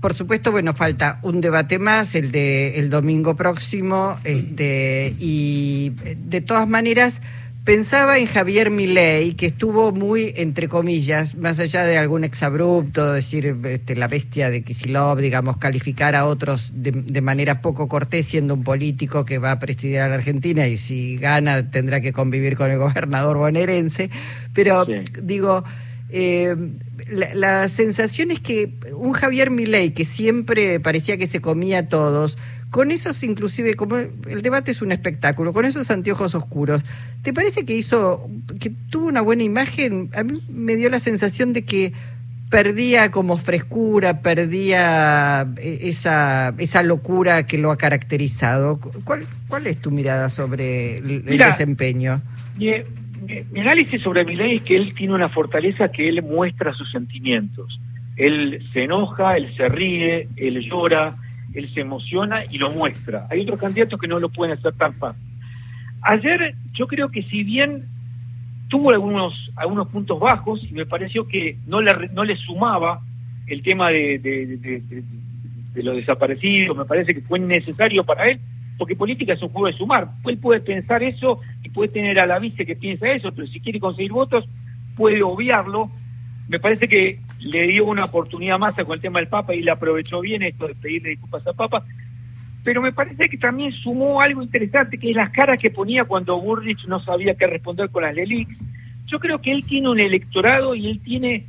por 0.00 0.14
supuesto, 0.14 0.50
bueno, 0.50 0.72
falta 0.72 1.20
un 1.22 1.40
debate 1.40 1.78
más, 1.78 2.14
el 2.14 2.32
de 2.32 2.78
el 2.78 2.90
domingo 2.90 3.36
próximo, 3.36 4.18
este, 4.24 5.14
y 5.18 5.90
de 6.16 6.40
todas 6.40 6.66
maneras 6.68 7.20
pensaba 7.64 8.18
en 8.18 8.26
Javier 8.26 8.70
Milei, 8.70 9.34
que 9.34 9.46
estuvo 9.46 9.92
muy, 9.92 10.32
entre 10.36 10.68
comillas, 10.68 11.34
más 11.36 11.58
allá 11.58 11.84
de 11.84 11.98
algún 11.98 12.24
exabrupto, 12.24 13.12
decir 13.12 13.54
este, 13.64 13.96
la 13.96 14.08
bestia 14.08 14.50
de 14.50 14.62
Kisilov, 14.62 15.18
digamos, 15.18 15.58
calificar 15.58 16.14
a 16.14 16.24
otros 16.24 16.72
de, 16.74 17.20
manera 17.20 17.60
poco 17.60 17.86
cortés, 17.88 18.26
siendo 18.26 18.54
un 18.54 18.64
político 18.64 19.24
que 19.24 19.38
va 19.38 19.52
a 19.52 19.58
presidir 19.58 20.00
a 20.00 20.08
la 20.08 20.14
Argentina 20.14 20.66
y 20.66 20.78
si 20.78 21.16
gana 21.18 21.70
tendrá 21.70 22.00
que 22.00 22.12
convivir 22.12 22.56
con 22.56 22.70
el 22.70 22.78
gobernador 22.78 23.36
bonaerense. 23.36 24.10
Pero, 24.54 24.86
digo 25.22 25.64
eh, 26.12 26.56
la, 27.08 27.68
sensación 27.68 28.30
es 28.30 28.40
que 28.40 28.72
un 28.94 29.12
Javier 29.12 29.50
Milei 29.50 29.90
que 29.90 30.04
siempre 30.04 30.80
parecía 30.80 31.16
que 31.16 31.26
se 31.26 31.40
comía 31.40 31.80
a 31.80 31.88
todos, 31.88 32.38
con 32.70 32.90
esos 32.90 33.22
inclusive, 33.24 33.74
como 33.74 33.96
el 33.96 34.42
debate 34.42 34.70
es 34.70 34.80
un 34.80 34.92
espectáculo, 34.92 35.52
con 35.52 35.64
esos 35.64 35.90
anteojos 35.90 36.34
oscuros, 36.34 36.82
¿te 37.22 37.32
parece 37.32 37.64
que 37.64 37.76
hizo, 37.76 38.28
que 38.60 38.72
tuvo 38.90 39.06
una 39.06 39.20
buena 39.20 39.42
imagen? 39.42 40.10
A 40.14 40.22
mí 40.22 40.40
me 40.48 40.76
dio 40.76 40.88
la 40.88 41.00
sensación 41.00 41.52
de 41.52 41.64
que 41.64 41.92
perdía 42.50 43.10
como 43.10 43.36
frescura, 43.36 44.22
perdía 44.22 45.48
eh, 45.56 45.78
esa, 45.82 46.54
esa 46.58 46.82
locura 46.82 47.46
que 47.46 47.58
lo 47.58 47.70
ha 47.70 47.78
caracterizado. 47.78 48.78
¿Cuál, 49.04 49.26
cuál 49.48 49.66
es 49.66 49.76
tu 49.78 49.90
mirada 49.90 50.28
sobre 50.28 50.98
el, 50.98 51.38
desempeño? 51.38 52.20
Mi 53.20 53.60
análisis 53.60 54.02
sobre 54.02 54.24
ley 54.24 54.56
es 54.56 54.62
que 54.62 54.76
él 54.76 54.94
tiene 54.94 55.14
una 55.14 55.28
fortaleza 55.28 55.90
que 55.90 56.08
él 56.08 56.22
muestra 56.22 56.72
sus 56.72 56.90
sentimientos. 56.90 57.80
Él 58.16 58.62
se 58.72 58.84
enoja, 58.84 59.36
él 59.36 59.54
se 59.56 59.68
ríe, 59.68 60.28
él 60.36 60.60
llora, 60.60 61.16
él 61.54 61.72
se 61.72 61.80
emociona 61.80 62.44
y 62.44 62.58
lo 62.58 62.70
muestra. 62.70 63.26
Hay 63.30 63.40
otros 63.40 63.60
candidatos 63.60 64.00
que 64.00 64.08
no 64.08 64.18
lo 64.18 64.28
pueden 64.28 64.56
hacer 64.56 64.72
tan 64.74 64.94
fácil. 64.94 65.22
Ayer 66.02 66.54
yo 66.72 66.86
creo 66.86 67.08
que 67.08 67.22
si 67.22 67.44
bien 67.44 67.84
tuvo 68.68 68.90
algunos, 68.90 69.50
algunos 69.56 69.88
puntos 69.88 70.18
bajos 70.18 70.62
y 70.62 70.72
me 70.72 70.86
pareció 70.86 71.26
que 71.26 71.56
no 71.66 71.80
le, 71.80 72.08
no 72.14 72.24
le 72.24 72.36
sumaba 72.36 73.00
el 73.46 73.62
tema 73.62 73.90
de, 73.90 74.18
de, 74.18 74.46
de, 74.56 75.02
de 75.74 75.82
los 75.82 75.96
desaparecidos, 75.96 76.76
me 76.76 76.84
parece 76.84 77.14
que 77.14 77.20
fue 77.20 77.38
necesario 77.38 78.04
para 78.04 78.28
él, 78.28 78.40
porque 78.78 78.96
política 78.96 79.32
es 79.32 79.42
un 79.42 79.48
juego 79.48 79.66
de 79.66 79.72
sumar. 79.74 80.08
Él 80.24 80.38
puede 80.38 80.60
pensar 80.60 81.02
eso 81.02 81.40
puede 81.72 81.90
tener 81.90 82.20
a 82.20 82.26
la 82.26 82.38
vice 82.38 82.66
que 82.66 82.76
piensa 82.76 83.10
eso, 83.10 83.32
pero 83.32 83.46
si 83.46 83.60
quiere 83.60 83.80
conseguir 83.80 84.12
votos, 84.12 84.48
puede 84.96 85.22
obviarlo. 85.22 85.88
Me 86.48 86.58
parece 86.58 86.88
que 86.88 87.20
le 87.40 87.66
dio 87.66 87.86
una 87.86 88.04
oportunidad 88.04 88.58
más 88.58 88.74
con 88.74 88.92
el 88.92 89.00
tema 89.00 89.18
del 89.20 89.28
Papa 89.28 89.54
y 89.54 89.62
le 89.62 89.70
aprovechó 89.70 90.20
bien 90.20 90.42
esto 90.42 90.68
de 90.68 90.74
pedirle 90.74 91.10
disculpas 91.10 91.46
al 91.46 91.54
Papa. 91.54 91.84
Pero 92.62 92.82
me 92.82 92.92
parece 92.92 93.28
que 93.28 93.38
también 93.38 93.72
sumó 93.72 94.20
algo 94.20 94.42
interesante, 94.42 94.98
que 94.98 95.10
es 95.10 95.16
las 95.16 95.30
caras 95.30 95.60
que 95.60 95.70
ponía 95.70 96.04
cuando 96.04 96.38
Burrich 96.38 96.84
no 96.86 97.00
sabía 97.00 97.34
qué 97.34 97.46
responder 97.46 97.88
con 97.88 98.02
las 98.02 98.14
Lelix. 98.14 98.54
Yo 99.06 99.18
creo 99.18 99.40
que 99.40 99.52
él 99.52 99.64
tiene 99.64 99.88
un 99.88 99.98
electorado 99.98 100.74
y 100.74 100.88
él 100.88 101.00
tiene 101.02 101.46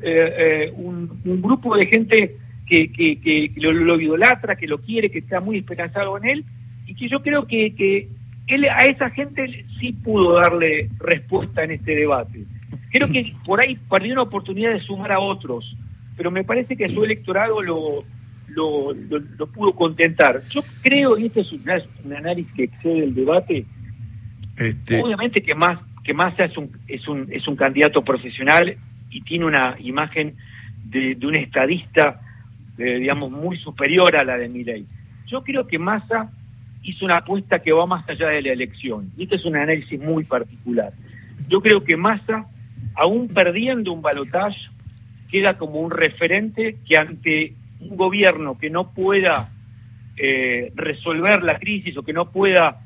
eh, 0.00 0.34
eh, 0.38 0.72
un, 0.76 1.08
grupo 1.40 1.76
de 1.76 1.86
gente 1.86 2.36
que, 2.66 2.92
que, 2.92 3.52
lo, 3.56 4.00
idolatra, 4.00 4.56
que 4.56 4.66
lo 4.66 4.78
quiere, 4.78 5.10
que 5.10 5.18
está 5.18 5.40
muy 5.40 5.58
esperanzado 5.58 6.16
en 6.18 6.24
él, 6.26 6.44
y 6.86 6.94
que 6.94 7.08
yo 7.08 7.22
creo 7.22 7.46
que, 7.46 7.74
que 7.74 8.08
él 8.46 8.64
a 8.64 8.86
esa 8.86 9.10
gente 9.10 9.64
sí 9.80 9.92
pudo 9.92 10.34
darle 10.34 10.90
respuesta 10.98 11.64
en 11.64 11.72
este 11.72 11.94
debate. 11.94 12.44
Creo 12.90 13.08
que 13.08 13.32
por 13.44 13.60
ahí 13.60 13.76
perdió 13.90 14.12
una 14.12 14.22
oportunidad 14.22 14.72
de 14.72 14.80
sumar 14.80 15.12
a 15.12 15.18
otros, 15.18 15.76
pero 16.16 16.30
me 16.30 16.44
parece 16.44 16.76
que 16.76 16.88
su 16.88 17.04
electorado 17.04 17.60
lo, 17.62 18.04
lo, 18.48 18.92
lo, 18.92 19.46
pudo 19.46 19.72
contentar. 19.74 20.42
Yo 20.50 20.62
creo, 20.82 21.18
y 21.18 21.26
este 21.26 21.40
es 21.40 21.52
un, 21.52 22.12
análisis 22.12 22.52
que 22.52 22.64
excede 22.64 23.04
el 23.04 23.14
debate, 23.14 23.66
este... 24.56 25.02
obviamente 25.02 25.42
que 25.42 25.54
más 25.54 25.80
que 26.04 26.14
Massa 26.14 26.44
es 26.44 26.56
un, 26.56 26.70
es 26.86 27.08
un, 27.08 27.26
es 27.32 27.48
un 27.48 27.56
candidato 27.56 28.04
profesional 28.04 28.76
y 29.10 29.22
tiene 29.22 29.46
una 29.46 29.74
imagen 29.80 30.36
de, 30.84 31.18
un 31.22 31.34
estadista, 31.34 32.20
eh, 32.76 32.98
digamos, 32.98 33.30
muy 33.30 33.56
superior 33.58 34.14
a 34.14 34.22
la 34.22 34.36
de 34.36 34.48
Milei. 34.48 34.86
Yo 35.26 35.42
creo 35.42 35.66
que 35.66 35.78
Massa 35.78 36.30
hizo 36.84 37.04
una 37.04 37.18
apuesta 37.18 37.60
que 37.60 37.72
va 37.72 37.86
más 37.86 38.08
allá 38.08 38.28
de 38.28 38.42
la 38.42 38.52
elección. 38.52 39.10
Y 39.16 39.24
este 39.24 39.36
es 39.36 39.44
un 39.44 39.56
análisis 39.56 40.00
muy 40.00 40.24
particular. 40.24 40.92
Yo 41.48 41.60
creo 41.60 41.82
que 41.82 41.96
Massa 41.96 42.46
aún 42.94 43.28
perdiendo 43.28 43.92
un 43.92 44.02
balotaje, 44.02 44.60
queda 45.30 45.58
como 45.58 45.80
un 45.80 45.90
referente 45.90 46.76
que 46.86 46.96
ante 46.96 47.54
un 47.80 47.96
gobierno 47.96 48.56
que 48.56 48.70
no 48.70 48.90
pueda 48.90 49.50
eh, 50.16 50.72
resolver 50.76 51.42
la 51.42 51.58
crisis 51.58 51.96
o 51.96 52.02
que 52.02 52.12
no 52.12 52.30
pueda 52.30 52.80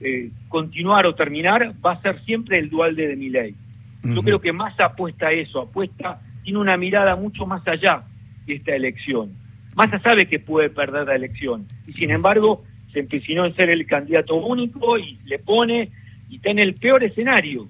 eh, 0.00 0.30
continuar 0.48 1.06
o 1.06 1.14
terminar, 1.14 1.74
va 1.84 1.92
a 1.92 2.02
ser 2.02 2.22
siempre 2.24 2.58
el 2.58 2.68
dual 2.68 2.96
de 2.96 3.16
mi 3.16 3.30
ley. 3.30 3.54
Yo 4.02 4.22
creo 4.22 4.40
que 4.40 4.52
más 4.52 4.78
apuesta 4.78 5.28
a 5.28 5.32
eso, 5.32 5.62
apuesta, 5.62 6.20
tiene 6.44 6.60
una 6.60 6.76
mirada 6.76 7.16
mucho 7.16 7.44
más 7.44 7.66
allá 7.66 8.04
de 8.46 8.54
esta 8.54 8.76
elección. 8.76 9.32
Massa 9.74 9.98
sabe 9.98 10.28
que 10.28 10.38
puede 10.38 10.70
perder 10.70 11.08
la 11.08 11.16
elección 11.16 11.66
y 11.88 11.92
sin 11.92 12.10
embargo 12.10 12.62
se 12.96 13.00
empecinó 13.00 13.44
en 13.44 13.54
ser 13.54 13.68
el 13.68 13.86
candidato 13.86 14.36
único 14.36 14.96
y 14.96 15.18
le 15.26 15.38
pone 15.38 15.90
y 16.30 16.36
está 16.36 16.50
en 16.50 16.60
el 16.60 16.74
peor 16.74 17.04
escenario 17.04 17.68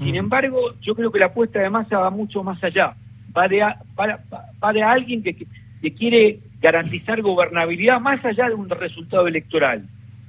sin 0.00 0.16
embargo, 0.16 0.74
yo 0.80 0.94
creo 0.94 1.12
que 1.12 1.20
la 1.20 1.26
apuesta 1.26 1.60
de 1.60 1.70
masa 1.70 1.98
va 1.98 2.10
mucho 2.10 2.42
más 2.42 2.62
allá. 2.64 2.94
Va 3.36 3.48
de, 3.48 3.60
va, 3.60 4.72
de 4.72 4.82
alguien 4.82 5.22
que, 5.22 5.34
que, 5.34 5.94
quiere 5.94 6.40
garantizar 6.60 7.20
gobernabilidad 7.20 8.00
más 8.00 8.24
allá 8.24 8.48
de 8.48 8.54
un 8.54 8.68
resultado 8.68 9.26
electoral. 9.26 9.86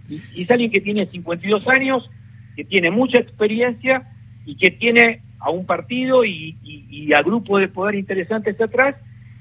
Y, 0.09 0.43
es 0.43 0.51
alguien 0.51 0.71
que 0.71 0.81
tiene 0.81 1.07
52 1.07 1.67
años, 1.67 2.09
que 2.55 2.63
tiene 2.63 2.91
mucha 2.91 3.17
experiencia 3.19 4.07
y 4.45 4.55
que 4.55 4.71
tiene 4.71 5.21
a 5.39 5.49
un 5.49 5.65
partido 5.65 6.23
y, 6.25 6.55
a 7.15 7.21
grupos 7.21 7.61
de 7.61 7.67
poder 7.67 7.95
interesantes 7.95 8.59
atrás. 8.61 8.95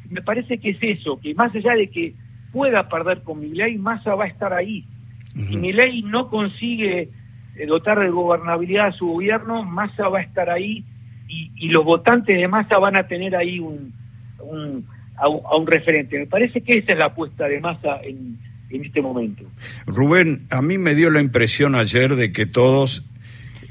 Me 0.09 0.23
parece 0.23 0.59
que 0.59 0.71
es 0.71 0.79
eso, 0.81 1.19
que 1.21 1.35
más 1.35 1.55
allá 1.55 1.75
de 1.75 1.89
que 1.89 2.15
pueda 2.55 2.89
perder 2.89 3.23
con 3.23 3.41
ley, 3.53 3.77
Massa 3.77 4.15
va 4.15 4.25
a 4.25 4.29
estar 4.29 4.53
ahí. 4.55 4.87
Si 5.35 5.57
mi 5.57 5.73
Si 5.73 6.03
no 6.03 6.31
consigue 6.31 7.11
eh, 7.57 7.67
dotar 7.67 7.99
de 7.99 8.09
gobernabilidad 8.09 8.87
a 8.87 8.93
su 8.93 9.09
gobierno, 9.09 9.65
Massa 9.65 10.09
va 10.09 10.21
a 10.21 10.23
estar 10.23 10.49
ahí 10.49 10.85
y, 11.29 11.69
los 11.69 11.85
votantes 11.85 12.37
de 12.37 12.47
Massa 12.47 12.79
van 12.79 12.95
a 12.95 13.09
tener 13.09 13.35
ahí 13.35 13.59
un, 13.59 13.93
a, 15.17 15.29
un 15.29 15.67
referente. 15.67 16.17
Me 16.17 16.27
parece 16.27 16.61
que 16.61 16.79
esa 16.79 16.93
es 16.93 16.99
la 16.99 17.07
apuesta 17.07 17.49
de 17.49 17.61
Massa 17.61 18.01
en, 18.05 18.39
en 18.71 18.85
este 18.85 19.03
momento. 19.03 19.43
Rubén, 19.87 20.47
a 20.51 20.63
mí 20.63 20.79
me 20.79 20.95
dio 20.95 21.11
la 21.11 21.21
impresión 21.21 21.75
ayer 21.75 22.15
de 22.15 22.31
que 22.31 22.47
todos 22.47 23.05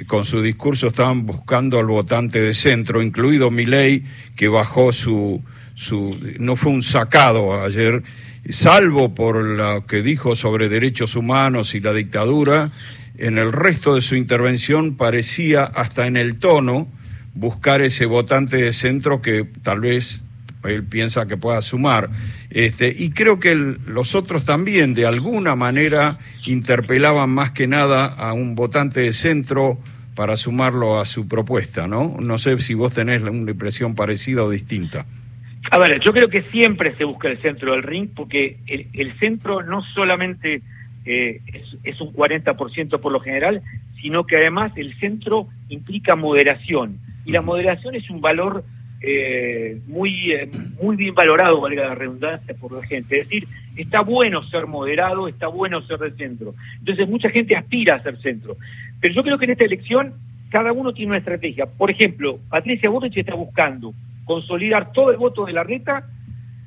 con 0.08 0.26
su 0.26 0.42
discurso 0.42 0.88
estaban 0.88 1.26
buscando 1.26 1.80
al 1.80 1.86
votante 1.86 2.42
de 2.42 2.54
centro, 2.54 3.02
incluido 3.02 3.50
Milei, 3.52 4.04
que 4.36 4.50
bajó 4.50 4.92
su, 4.92 5.42
su 5.76 6.18
no 6.40 6.56
fue 6.56 6.72
un 6.72 6.84
sacado 6.84 7.64
ayer, 7.64 8.04
salvo 8.50 9.16
por 9.16 9.44
lo 9.44 9.86
que 9.86 10.02
dijo 10.02 10.36
sobre 10.36 10.70
derechos 10.70 11.16
humanos 11.16 11.76
y 11.76 11.80
la 11.80 11.94
dictadura, 11.94 12.72
en 13.18 13.38
el 13.38 13.52
resto 13.52 13.96
de 13.96 14.02
su 14.02 14.16
intervención 14.16 14.96
parecía, 14.98 15.64
hasta 15.64 16.08
en 16.08 16.18
el 16.18 16.40
tono, 16.40 16.88
buscar 17.34 17.82
ese 17.82 18.06
votante 18.06 18.58
de 18.58 18.74
centro 18.74 19.22
que 19.22 19.48
tal 19.62 19.82
vez 19.82 20.24
él 20.64 20.84
piensa 20.84 21.28
que 21.28 21.38
pueda 21.38 21.62
sumar. 21.62 22.10
Este, 22.50 22.94
y 22.98 23.12
creo 23.12 23.40
que 23.40 23.56
los 23.56 24.16
otros 24.16 24.46
también, 24.46 24.94
de 24.94 25.06
alguna 25.06 25.56
manera, 25.56 26.20
interpelaban 26.46 27.30
más 27.30 27.52
que 27.52 27.68
nada 27.68 28.06
a 28.06 28.34
un 28.34 28.56
votante 28.56 29.02
de 29.02 29.14
centro 29.14 29.80
para 30.16 30.38
sumarlo 30.38 31.00
a 31.00 31.06
su 31.06 31.28
propuesta, 31.28 31.88
¿no? 31.88 32.18
No 32.22 32.38
sé 32.38 32.60
si 32.60 32.76
vos 32.76 32.94
tenés 32.94 33.24
una 33.24 33.52
impresión 33.52 33.96
parecida 33.96 34.44
o 34.44 34.50
distinta. 34.50 35.06
A 35.72 35.78
ver, 35.78 36.00
yo 36.02 36.14
creo 36.14 36.28
que 36.28 36.44
siempre 36.44 36.96
se 36.96 37.04
busca 37.04 37.30
el 37.30 37.42
centro 37.42 37.72
del 37.72 37.84
ring 37.84 38.10
porque 38.14 38.58
el 38.68 39.18
centro 39.20 39.64
no 39.64 39.82
solamente 39.82 40.62
eh, 41.06 41.42
es, 41.84 42.00
un 42.00 42.14
40% 42.14 43.00
por 43.00 43.12
lo 43.12 43.20
general, 43.20 43.62
sino 44.02 44.26
que 44.26 44.38
además 44.38 44.72
el 44.76 44.98
centro 45.00 45.48
implica 45.70 46.16
moderación. 46.16 47.00
Y 47.26 47.32
la 47.32 47.42
moderación 47.42 47.96
es 47.96 48.10
un 48.10 48.22
valor 48.22 48.64
eh, 49.02 49.82
muy, 49.88 50.32
eh, 50.32 50.50
muy 50.82 50.96
bien 50.96 51.14
valorado, 51.14 51.60
valga 51.60 51.90
la 51.90 51.96
redundancia, 51.96 52.54
por 52.54 52.72
la 52.72 52.86
gente. 52.86 53.20
Es 53.20 53.30
decir, 53.30 53.48
está 53.76 54.02
bueno 54.02 54.44
ser 54.44 54.66
moderado, 54.68 55.28
está 55.28 55.48
bueno 55.48 55.82
ser 55.82 56.00
del 56.00 56.16
centro. 56.16 56.56
Entonces 56.80 57.08
mucha 57.08 57.30
gente 57.30 57.56
aspira 57.56 57.96
a 57.96 58.04
ser 58.04 58.18
centro. 58.22 58.56
Pero 59.02 59.14
yo 59.14 59.24
creo 59.24 59.38
que 59.38 59.46
en 59.46 59.52
esta 59.52 59.66
elección 59.66 60.14
cada 60.50 60.72
uno 60.72 60.94
tiene 60.94 61.12
una 61.12 61.18
estrategia. 61.18 61.66
Por 61.66 61.92
ejemplo, 61.92 62.40
Patricia 62.50 62.90
Burrich 62.90 63.18
está 63.18 63.36
buscando 63.36 63.94
consolidar 64.26 64.92
todo 64.92 65.12
el 65.12 65.18
voto 65.18 65.46
de 65.46 65.54
la 65.54 65.64
reta 65.64 66.08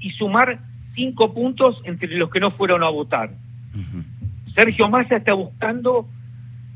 y 0.01 0.11
sumar 0.11 0.61
cinco 0.95 1.33
puntos 1.33 1.81
entre 1.85 2.09
los 2.17 2.31
que 2.31 2.41
no 2.41 2.51
fueron 2.51 2.83
a 2.83 2.89
votar. 2.89 3.31
Sergio 4.55 4.89
Massa 4.89 5.17
está 5.17 5.35
buscando 5.35 6.09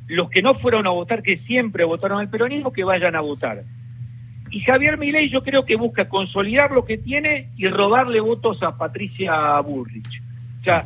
los 0.07 0.29
que 0.29 0.43
no 0.43 0.55
fueron 0.55 0.87
a 0.87 0.91
votar, 0.91 1.23
que 1.23 1.39
siempre 1.39 1.85
votaron 1.85 2.21
al 2.21 2.29
peronismo, 2.29 2.73
que 2.73 2.85
vayan 2.85 3.17
a 3.17 3.21
votar. 3.21 3.63
Y 4.51 4.61
Javier 4.61 4.99
Milei 4.99 5.31
yo 5.31 5.43
creo 5.43 5.65
que 5.65 5.77
busca 5.77 6.09
consolidar 6.09 6.73
lo 6.73 6.85
que 6.85 6.99
tiene 6.99 7.49
y 7.57 7.69
robarle 7.69 8.21
votos 8.21 8.63
a 8.63 8.77
Patricia 8.77 9.59
Burrich. 9.61 10.21
O 10.61 10.65
sea, 10.65 10.85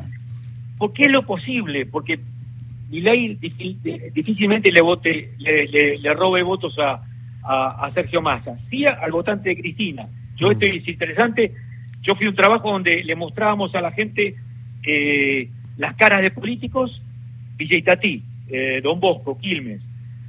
¿por 0.76 0.92
qué 0.92 1.06
es 1.06 1.10
lo 1.10 1.22
posible? 1.22 1.86
Porque 1.86 2.20
Milei 2.90 3.34
difícilmente 4.14 4.70
le 4.70 4.82
vote, 4.82 5.34
le, 5.38 6.14
robe 6.14 6.42
votos 6.42 6.78
a, 6.78 7.02
a, 7.44 7.90
Sergio 7.94 8.22
Massa, 8.22 8.56
sí 8.70 8.86
al 8.86 9.12
votante 9.12 9.50
de 9.50 9.56
Cristina. 9.56 10.08
Yo 10.36 10.50
estoy, 10.50 10.78
es 10.78 10.88
interesante, 10.88 11.52
yo 12.02 12.14
fui 12.14 12.26
a 12.26 12.30
un 12.30 12.34
trabajo 12.34 12.72
donde 12.72 13.04
le 13.04 13.14
mostrábamos 13.14 13.74
a 13.74 13.80
la 13.80 13.92
gente 13.92 14.34
eh, 14.82 15.48
las 15.76 15.94
caras 15.96 16.22
de 16.22 16.30
políticos, 16.30 17.02
Villa 17.56 17.98
eh, 18.48 18.80
Don 18.82 19.00
Bosco, 19.00 19.38
Quilmes, 19.38 19.80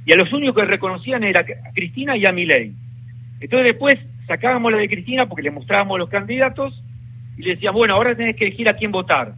y 0.04 0.12
a 0.12 0.16
los 0.16 0.32
únicos 0.32 0.62
que 0.62 0.68
reconocían 0.68 1.24
era 1.24 1.40
a 1.40 1.72
Cristina 1.72 2.16
y 2.16 2.26
a 2.26 2.32
Milei. 2.32 2.72
Entonces 3.40 3.66
después 3.66 3.98
sacábamos 4.26 4.72
la 4.72 4.78
de 4.78 4.88
Cristina 4.88 5.26
porque 5.26 5.42
le 5.42 5.50
mostrábamos 5.50 5.98
los 5.98 6.08
candidatos 6.08 6.82
y 7.36 7.42
le 7.42 7.50
decían, 7.56 7.74
bueno, 7.74 7.94
ahora 7.94 8.14
tenés 8.14 8.36
que 8.36 8.46
elegir 8.46 8.68
a 8.68 8.74
quién 8.74 8.92
votar. 8.92 9.34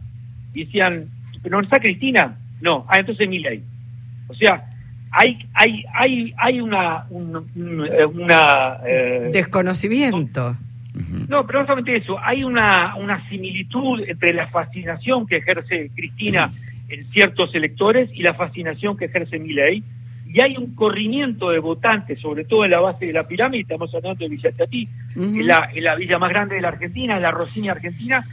Y 0.53 0.65
decían, 0.65 1.09
¿pero 1.41 1.57
no 1.57 1.63
está 1.63 1.79
Cristina? 1.79 2.37
No, 2.61 2.85
ah, 2.87 2.99
entonces 2.99 3.27
Milei. 3.27 3.63
O 4.27 4.33
sea, 4.35 4.68
hay 5.11 5.47
hay 5.53 5.83
hay 5.93 6.33
hay 6.37 6.61
una 6.61 7.05
una 7.09 8.77
eh, 8.85 9.29
desconocimiento. 9.33 10.55
No, 11.29 11.45
pero 11.45 11.59
no 11.59 11.65
solamente 11.65 11.95
eso, 11.95 12.17
hay 12.19 12.43
una, 12.43 12.95
una 12.95 13.27
similitud 13.29 14.01
entre 14.05 14.33
la 14.33 14.47
fascinación 14.47 15.25
que 15.27 15.37
ejerce 15.37 15.91
Cristina 15.95 16.49
en 16.89 17.03
ciertos 17.11 17.53
electores 17.55 18.09
y 18.13 18.21
la 18.23 18.33
fascinación 18.33 18.97
que 18.97 19.05
ejerce 19.05 19.39
Milei, 19.39 19.83
y 20.31 20.41
hay 20.41 20.57
un 20.57 20.75
corrimiento 20.75 21.51
de 21.51 21.59
votantes, 21.59 22.19
sobre 22.19 22.43
todo 22.43 22.65
en 22.65 22.71
la 22.71 22.79
base 22.79 23.05
de 23.05 23.13
la 23.13 23.27
pirámide, 23.27 23.61
estamos 23.61 23.93
hablando 23.95 24.23
de 24.23 24.29
Villa 24.29 24.51
Chatí, 24.55 24.87
la, 25.15 25.69
en 25.73 25.83
la 25.83 25.95
villa 25.95 26.19
más 26.19 26.29
grande 26.29 26.55
de 26.55 26.61
la 26.61 26.67
Argentina, 26.69 27.19
la 27.19 27.31
Rosiña 27.31 27.71
Argentina, 27.71 28.25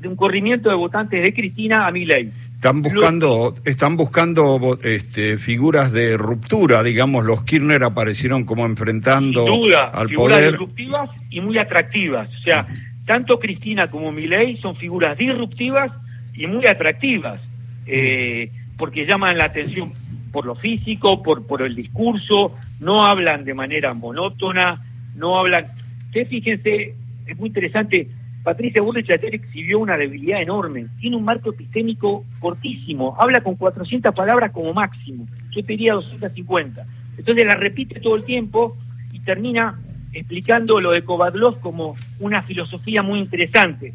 de 0.00 0.08
un 0.08 0.16
corrimiento 0.16 0.68
de 0.68 0.76
votantes 0.76 1.22
de 1.22 1.34
Cristina 1.34 1.86
a 1.86 1.90
Milei. 1.90 2.30
Están 2.58 2.82
buscando, 2.82 3.54
están 3.64 3.96
buscando 3.96 4.76
este, 4.82 5.38
figuras 5.38 5.92
de 5.92 6.16
ruptura, 6.16 6.82
digamos, 6.82 7.24
los 7.24 7.44
Kirchner 7.44 7.84
aparecieron 7.84 8.44
como 8.44 8.66
enfrentando 8.66 9.46
al 9.92 10.08
figuras 10.08 10.38
poder. 10.38 10.50
disruptivas 10.50 11.10
y 11.30 11.40
muy 11.40 11.56
atractivas. 11.56 12.28
O 12.36 12.42
sea, 12.42 12.66
tanto 13.06 13.38
Cristina 13.38 13.86
como 13.86 14.10
Milei 14.10 14.56
son 14.56 14.74
figuras 14.74 15.16
disruptivas 15.16 15.92
y 16.34 16.48
muy 16.48 16.66
atractivas, 16.66 17.40
eh, 17.86 18.50
porque 18.76 19.06
llaman 19.06 19.38
la 19.38 19.44
atención 19.44 19.92
por 20.32 20.44
lo 20.44 20.56
físico, 20.56 21.22
por, 21.22 21.46
por 21.46 21.62
el 21.62 21.76
discurso, 21.76 22.56
no 22.80 23.04
hablan 23.04 23.44
de 23.44 23.54
manera 23.54 23.94
monótona, 23.94 24.84
no 25.14 25.38
hablan... 25.38 25.66
Ustedes 26.06 26.28
fíjense, 26.28 26.94
es 27.24 27.38
muy 27.38 27.50
interesante, 27.50 28.08
Patricia 28.42 28.80
Bullrich 28.80 29.10
ayer 29.10 29.34
exhibió 29.34 29.78
una 29.78 29.96
debilidad 29.96 30.40
enorme, 30.40 30.86
tiene 31.00 31.16
un 31.16 31.24
marco 31.24 31.50
epistémico 31.50 32.24
cortísimo, 32.38 33.16
habla 33.18 33.40
con 33.40 33.56
400 33.56 34.14
palabras 34.14 34.52
como 34.52 34.72
máximo, 34.72 35.26
yo 35.50 35.62
diría 35.62 35.94
250. 35.94 36.86
Entonces 37.18 37.46
la 37.46 37.54
repite 37.54 38.00
todo 38.00 38.16
el 38.16 38.24
tiempo 38.24 38.76
y 39.12 39.20
termina 39.20 39.78
explicando 40.12 40.80
lo 40.80 40.92
de 40.92 41.02
Kovadlov 41.02 41.60
como 41.60 41.94
una 42.20 42.42
filosofía 42.42 43.02
muy 43.02 43.18
interesante, 43.18 43.92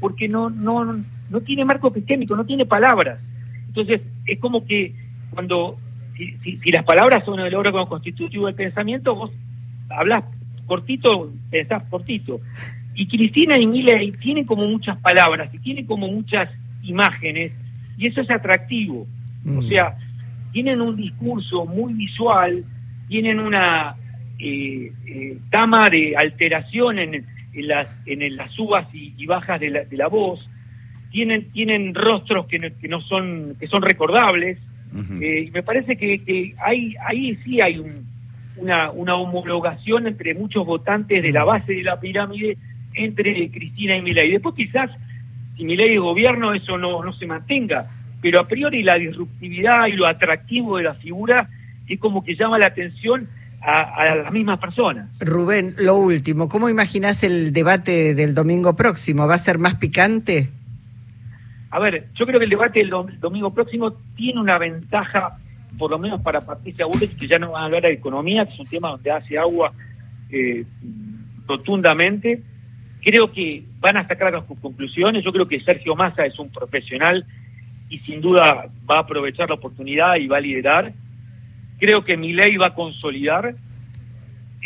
porque 0.00 0.28
no, 0.28 0.50
no, 0.50 1.02
no 1.30 1.40
tiene 1.40 1.64
marco 1.64 1.88
epistémico, 1.88 2.36
no 2.36 2.44
tiene 2.44 2.66
palabras. 2.66 3.18
Entonces 3.68 4.02
es 4.26 4.38
como 4.38 4.64
que 4.66 4.94
cuando, 5.30 5.76
si, 6.16 6.58
si, 6.58 6.70
las 6.70 6.84
palabras 6.84 7.24
son 7.24 7.40
el 7.40 7.54
órgano 7.54 7.88
constitutivo 7.88 8.46
del 8.46 8.54
pensamiento, 8.54 9.14
vos 9.14 9.30
hablas 9.88 10.24
cortito, 10.66 11.30
pensás 11.50 11.82
cortito. 11.90 12.40
Y 12.96 13.06
Cristina 13.06 13.58
y 13.58 13.66
Miley 13.66 14.12
tienen 14.12 14.46
como 14.46 14.66
muchas 14.66 14.96
palabras 14.98 15.52
y 15.52 15.58
tienen 15.58 15.84
como 15.86 16.08
muchas 16.08 16.48
imágenes, 16.82 17.52
y 17.98 18.06
eso 18.06 18.22
es 18.22 18.30
atractivo. 18.30 19.06
O 19.46 19.60
mm. 19.60 19.62
sea, 19.62 19.96
tienen 20.52 20.80
un 20.80 20.96
discurso 20.96 21.66
muy 21.66 21.92
visual, 21.92 22.64
tienen 23.08 23.38
una 23.38 23.96
eh, 24.38 24.92
eh, 25.06 25.38
gama 25.50 25.90
de 25.90 26.16
alteración 26.16 26.98
en, 26.98 27.26
en, 27.52 27.68
las, 27.68 27.94
en 28.06 28.36
las 28.36 28.50
subas 28.52 28.86
y, 28.94 29.26
bajas 29.26 29.60
de 29.60 29.70
la, 29.70 29.84
de 29.84 29.96
la, 29.96 30.08
voz, 30.08 30.48
tienen, 31.10 31.50
tienen 31.52 31.94
rostros 31.94 32.46
que 32.46 32.58
no, 32.58 32.68
que 32.80 32.88
no 32.88 33.02
son, 33.02 33.56
que 33.60 33.66
son 33.66 33.82
recordables, 33.82 34.58
eh, 35.20 35.44
y 35.48 35.50
me 35.50 35.62
parece 35.62 35.98
que, 35.98 36.24
que 36.24 36.54
hay, 36.64 36.94
ahí 37.06 37.36
sí 37.44 37.60
hay 37.60 37.84
una, 38.56 38.90
una 38.90 39.16
homologación 39.16 40.06
entre 40.06 40.34
muchos 40.34 40.66
votantes 40.66 41.22
de 41.22 41.32
la 41.32 41.44
base 41.44 41.74
de 41.74 41.82
la 41.82 42.00
pirámide 42.00 42.56
entre 42.96 43.50
Cristina 43.50 43.96
y 43.96 44.02
Milei. 44.02 44.32
Después 44.32 44.54
quizás, 44.54 44.90
si 45.56 45.64
Milei 45.64 45.94
es 45.94 46.00
gobierno, 46.00 46.54
eso 46.54 46.76
no, 46.78 47.02
no 47.02 47.12
se 47.12 47.26
mantenga, 47.26 47.86
pero 48.20 48.40
a 48.40 48.48
priori 48.48 48.82
la 48.82 48.96
disruptividad 48.96 49.86
y 49.86 49.92
lo 49.92 50.06
atractivo 50.06 50.78
de 50.78 50.84
la 50.84 50.94
figura 50.94 51.48
es 51.86 51.98
como 52.00 52.24
que 52.24 52.34
llama 52.34 52.58
la 52.58 52.66
atención 52.66 53.28
a, 53.60 53.82
a, 53.82 54.16
las 54.16 54.32
mismas 54.32 54.58
personas. 54.58 55.08
Rubén, 55.20 55.74
lo 55.78 55.96
último, 55.96 56.48
¿cómo 56.48 56.68
imaginas 56.68 57.22
el 57.22 57.52
debate 57.52 58.14
del 58.14 58.34
domingo 58.34 58.74
próximo? 58.74 59.26
¿Va 59.26 59.34
a 59.34 59.38
ser 59.38 59.58
más 59.58 59.74
picante? 59.76 60.50
A 61.70 61.78
ver, 61.78 62.06
yo 62.14 62.26
creo 62.26 62.38
que 62.38 62.44
el 62.44 62.50
debate 62.50 62.78
del 62.78 62.90
domingo 63.20 63.52
próximo 63.52 63.92
tiene 64.16 64.40
una 64.40 64.56
ventaja, 64.56 65.36
por 65.76 65.90
lo 65.90 65.98
menos 65.98 66.22
para 66.22 66.40
Patricia 66.40 66.86
Bullrich, 66.86 67.16
que 67.18 67.26
ya 67.26 67.38
no 67.38 67.52
van 67.52 67.62
a 67.62 67.66
hablar 67.66 67.82
de 67.82 67.92
economía, 67.92 68.46
que 68.46 68.54
es 68.54 68.60
un 68.60 68.66
tema 68.66 68.90
donde 68.90 69.10
hace 69.10 69.36
agua 69.36 69.72
eh, 70.30 70.64
rotundamente. 71.46 72.42
Creo 73.06 73.30
que 73.30 73.62
van 73.78 73.96
a 73.96 74.06
sacar 74.06 74.34
sus 74.46 74.58
conclusiones. 74.58 75.22
Yo 75.22 75.32
creo 75.32 75.46
que 75.46 75.60
Sergio 75.60 75.94
Massa 75.94 76.26
es 76.26 76.36
un 76.38 76.50
profesional 76.50 77.24
y 77.88 78.00
sin 78.00 78.20
duda 78.20 78.66
va 78.90 78.96
a 78.96 79.00
aprovechar 79.00 79.48
la 79.48 79.54
oportunidad 79.54 80.16
y 80.16 80.26
va 80.26 80.38
a 80.38 80.40
liderar. 80.40 80.92
Creo 81.78 82.04
que 82.04 82.16
mi 82.16 82.32
ley 82.32 82.56
va 82.56 82.66
a 82.66 82.74
consolidar. 82.74 83.54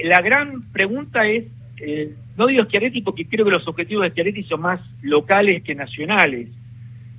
La 0.03 0.23
gran 0.23 0.63
pregunta 0.73 1.27
es, 1.27 1.45
eh, 1.83 2.15
no 2.39 2.47
digo 2.47 2.65
Schiaretti 2.65 3.03
porque 3.03 3.27
creo 3.27 3.45
que 3.45 3.51
los 3.51 3.69
objetivos 3.69 4.05
de 4.05 4.11
Schiaretti 4.11 4.45
son 4.45 4.63
más 4.63 4.81
locales 5.03 5.63
que 5.63 5.75
nacionales 5.75 6.49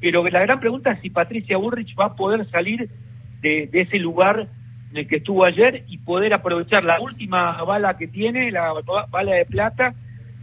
pero 0.02 0.28
la 0.28 0.40
gran 0.40 0.60
pregunta 0.60 0.92
es 0.92 1.00
si 1.00 1.12
Patricia 1.12 1.58
Burrich 1.58 1.96
va 1.98 2.06
a 2.06 2.16
poder 2.16 2.50
salir 2.50 2.90
de, 3.42 3.70
ese 3.72 4.00
lugar 4.00 4.48
en 4.90 4.98
el 4.98 5.08
que 5.08 5.18
estuvo 5.18 5.46
ayer 5.46 5.86
y 5.88 6.00
poder 6.00 6.34
aprovechar 6.34 6.84
la 6.84 7.00
última 7.00 7.64
bala 7.64 7.96
que 7.98 8.08
tiene, 8.08 8.52
la 8.52 8.74
bala 9.10 9.34
de 9.34 9.46
plata, 9.46 9.94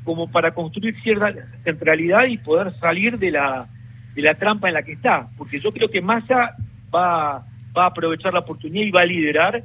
como 0.04 0.30
para 0.30 0.52
construir 0.52 0.98
cierta 1.02 1.32
centralidad 1.64 2.26
y 2.26 2.38
poder 2.38 2.72
salir 2.78 3.18
de 3.18 3.30
la, 3.30 3.66
de 4.14 4.22
la 4.22 4.34
trampa 4.34 4.68
en 4.68 4.74
la 4.74 4.82
que 4.82 4.92
está. 4.92 5.28
Porque 5.36 5.60
yo 5.60 5.72
creo 5.72 5.90
que 5.90 6.00
Massa 6.00 6.56
va, 6.94 7.44
va 7.76 7.84
a 7.84 7.86
aprovechar 7.86 8.32
la 8.32 8.40
oportunidad 8.40 8.86
y 8.86 8.90
va 8.90 9.02
a 9.02 9.06
liderar. 9.06 9.64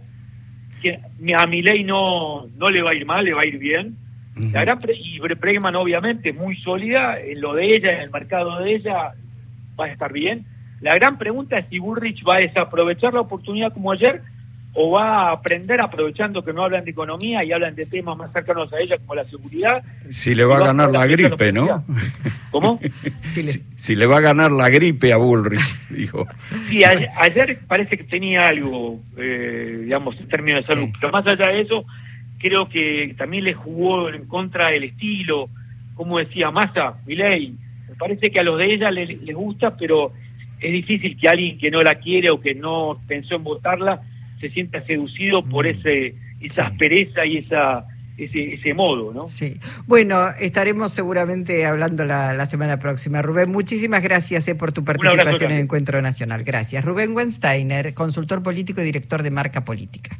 Que 0.82 1.00
a 1.36 1.46
ley 1.46 1.84
no, 1.84 2.48
no 2.58 2.70
le 2.70 2.82
va 2.82 2.92
a 2.92 2.96
ir 2.96 3.06
mal, 3.06 3.24
le 3.24 3.34
va 3.34 3.44
a 3.44 3.46
ir 3.46 3.58
bien. 3.58 3.98
La 4.52 4.66
gran 4.66 4.80
y 4.96 5.20
Bregman 5.20 5.76
obviamente 5.76 6.34
muy 6.34 6.56
sólida 6.58 7.20
en 7.20 7.40
lo 7.40 7.54
de 7.54 7.76
ella, 7.76 7.94
en 7.94 8.02
el 8.02 8.10
mercado 8.10 8.60
de 8.60 8.76
ella, 8.76 9.14
va 9.80 9.86
a 9.86 9.90
estar 9.90 10.12
bien. 10.12 10.46
La 10.82 10.96
gran 10.96 11.18
pregunta 11.18 11.58
es 11.58 11.68
si 11.70 11.80
Burrich 11.80 12.28
va 12.28 12.36
a 12.36 12.40
desaprovechar 12.40 13.14
la 13.14 13.22
oportunidad 13.22 13.72
como 13.72 13.92
ayer 13.92 14.22
o 14.76 14.92
va 14.92 15.30
a 15.30 15.32
aprender 15.34 15.80
aprovechando 15.80 16.44
que 16.44 16.52
no 16.52 16.64
hablan 16.64 16.84
de 16.84 16.92
economía 16.92 17.44
y 17.44 17.52
hablan 17.52 17.76
de 17.76 17.86
temas 17.86 18.18
más 18.18 18.32
cercanos 18.34 18.74
a 18.74 18.80
ella 18.80 18.98
como 18.98 19.16
la 19.16 19.24
seguridad. 19.26 19.84
Si 20.10 20.34
le 20.34 20.46
va, 20.46 20.58
a 20.58 20.68
ganar 20.68 20.90
la 20.92 21.06
gripe, 21.06 21.52
¿no? 21.52 21.86
¿Cómo? 22.50 22.80
si, 23.76 23.96
le... 23.96 24.06
va 24.08 24.18
a 24.18 24.22
ganar 24.22 24.52
la 24.52 24.70
gripe 24.70 25.14
a 25.14 25.18
Bullrich, 25.18 25.76
dijo. 25.90 26.26
Sí, 26.70 26.84
ayer, 26.84 27.60
parece 27.68 27.98
que 27.98 28.04
tenía 28.04 28.48
algo, 28.48 29.00
eh, 29.18 29.80
digamos, 29.84 30.20
en 30.20 30.28
términos 30.28 30.64
de 30.64 30.76
salud, 30.76 30.90
pero 31.00 31.12
más 31.12 31.26
allá 31.28 31.48
de 31.50 31.62
eso, 31.62 31.86
creo 32.40 32.68
que 32.68 33.14
también 33.16 33.44
le 33.44 33.54
jugó 33.54 34.10
en 34.10 34.26
contra 34.26 34.70
del 34.70 34.86
estilo, 34.86 35.50
como 35.94 36.18
decía 36.18 36.50
Massa, 36.50 36.96
Milei, 37.06 37.54
parece 38.00 38.32
que 38.32 38.40
a 38.40 38.44
los 38.44 38.58
de 38.58 38.74
ella 38.74 38.90
les, 38.90 39.34
gusta, 39.36 39.78
pero 39.78 40.12
es 40.60 40.72
difícil 40.72 41.16
que 41.18 41.30
alguien 41.30 41.60
que 41.60 41.70
no 41.70 41.84
la 41.84 41.96
quiere 41.96 42.32
o 42.32 42.40
que 42.40 42.56
no 42.56 42.98
pensó 43.08 43.36
en 43.36 43.44
votarla 43.44 44.02
se 44.44 44.50
sienta 44.50 44.86
seducido 44.86 45.42
por 45.44 45.66
mm. 45.66 45.70
ese 45.70 46.16
esa 46.42 46.68
aspereza 46.68 47.26
y 47.26 47.38
esa 47.38 47.86
ese, 48.18 48.54
ese 48.56 48.74
modo, 48.74 49.14
¿no? 49.14 49.28
Sí. 49.28 49.60
Bueno, 49.88 50.30
estaremos 50.40 50.92
seguramente 50.92 51.66
hablando 51.66 52.04
la, 52.04 52.46
semana 52.46 52.78
próxima. 52.78 53.22
Rubén, 53.22 53.50
muchísimas 53.50 54.04
gracias 54.04 54.48
eh, 54.48 54.56
por 54.56 54.72
tu 54.72 54.84
participación 54.84 55.52
en 55.52 55.58
el 55.58 55.64
Encuentro 55.64 56.02
Nacional. 56.02 56.44
Gracias. 56.44 56.86
Rubén 56.86 57.16
Wensteiner, 57.16 57.94
consultor 57.94 58.44
político 58.44 58.82
y 58.82 58.84
director 58.84 59.24
de 59.24 59.32
Marca 59.32 59.66
Política. 59.66 60.20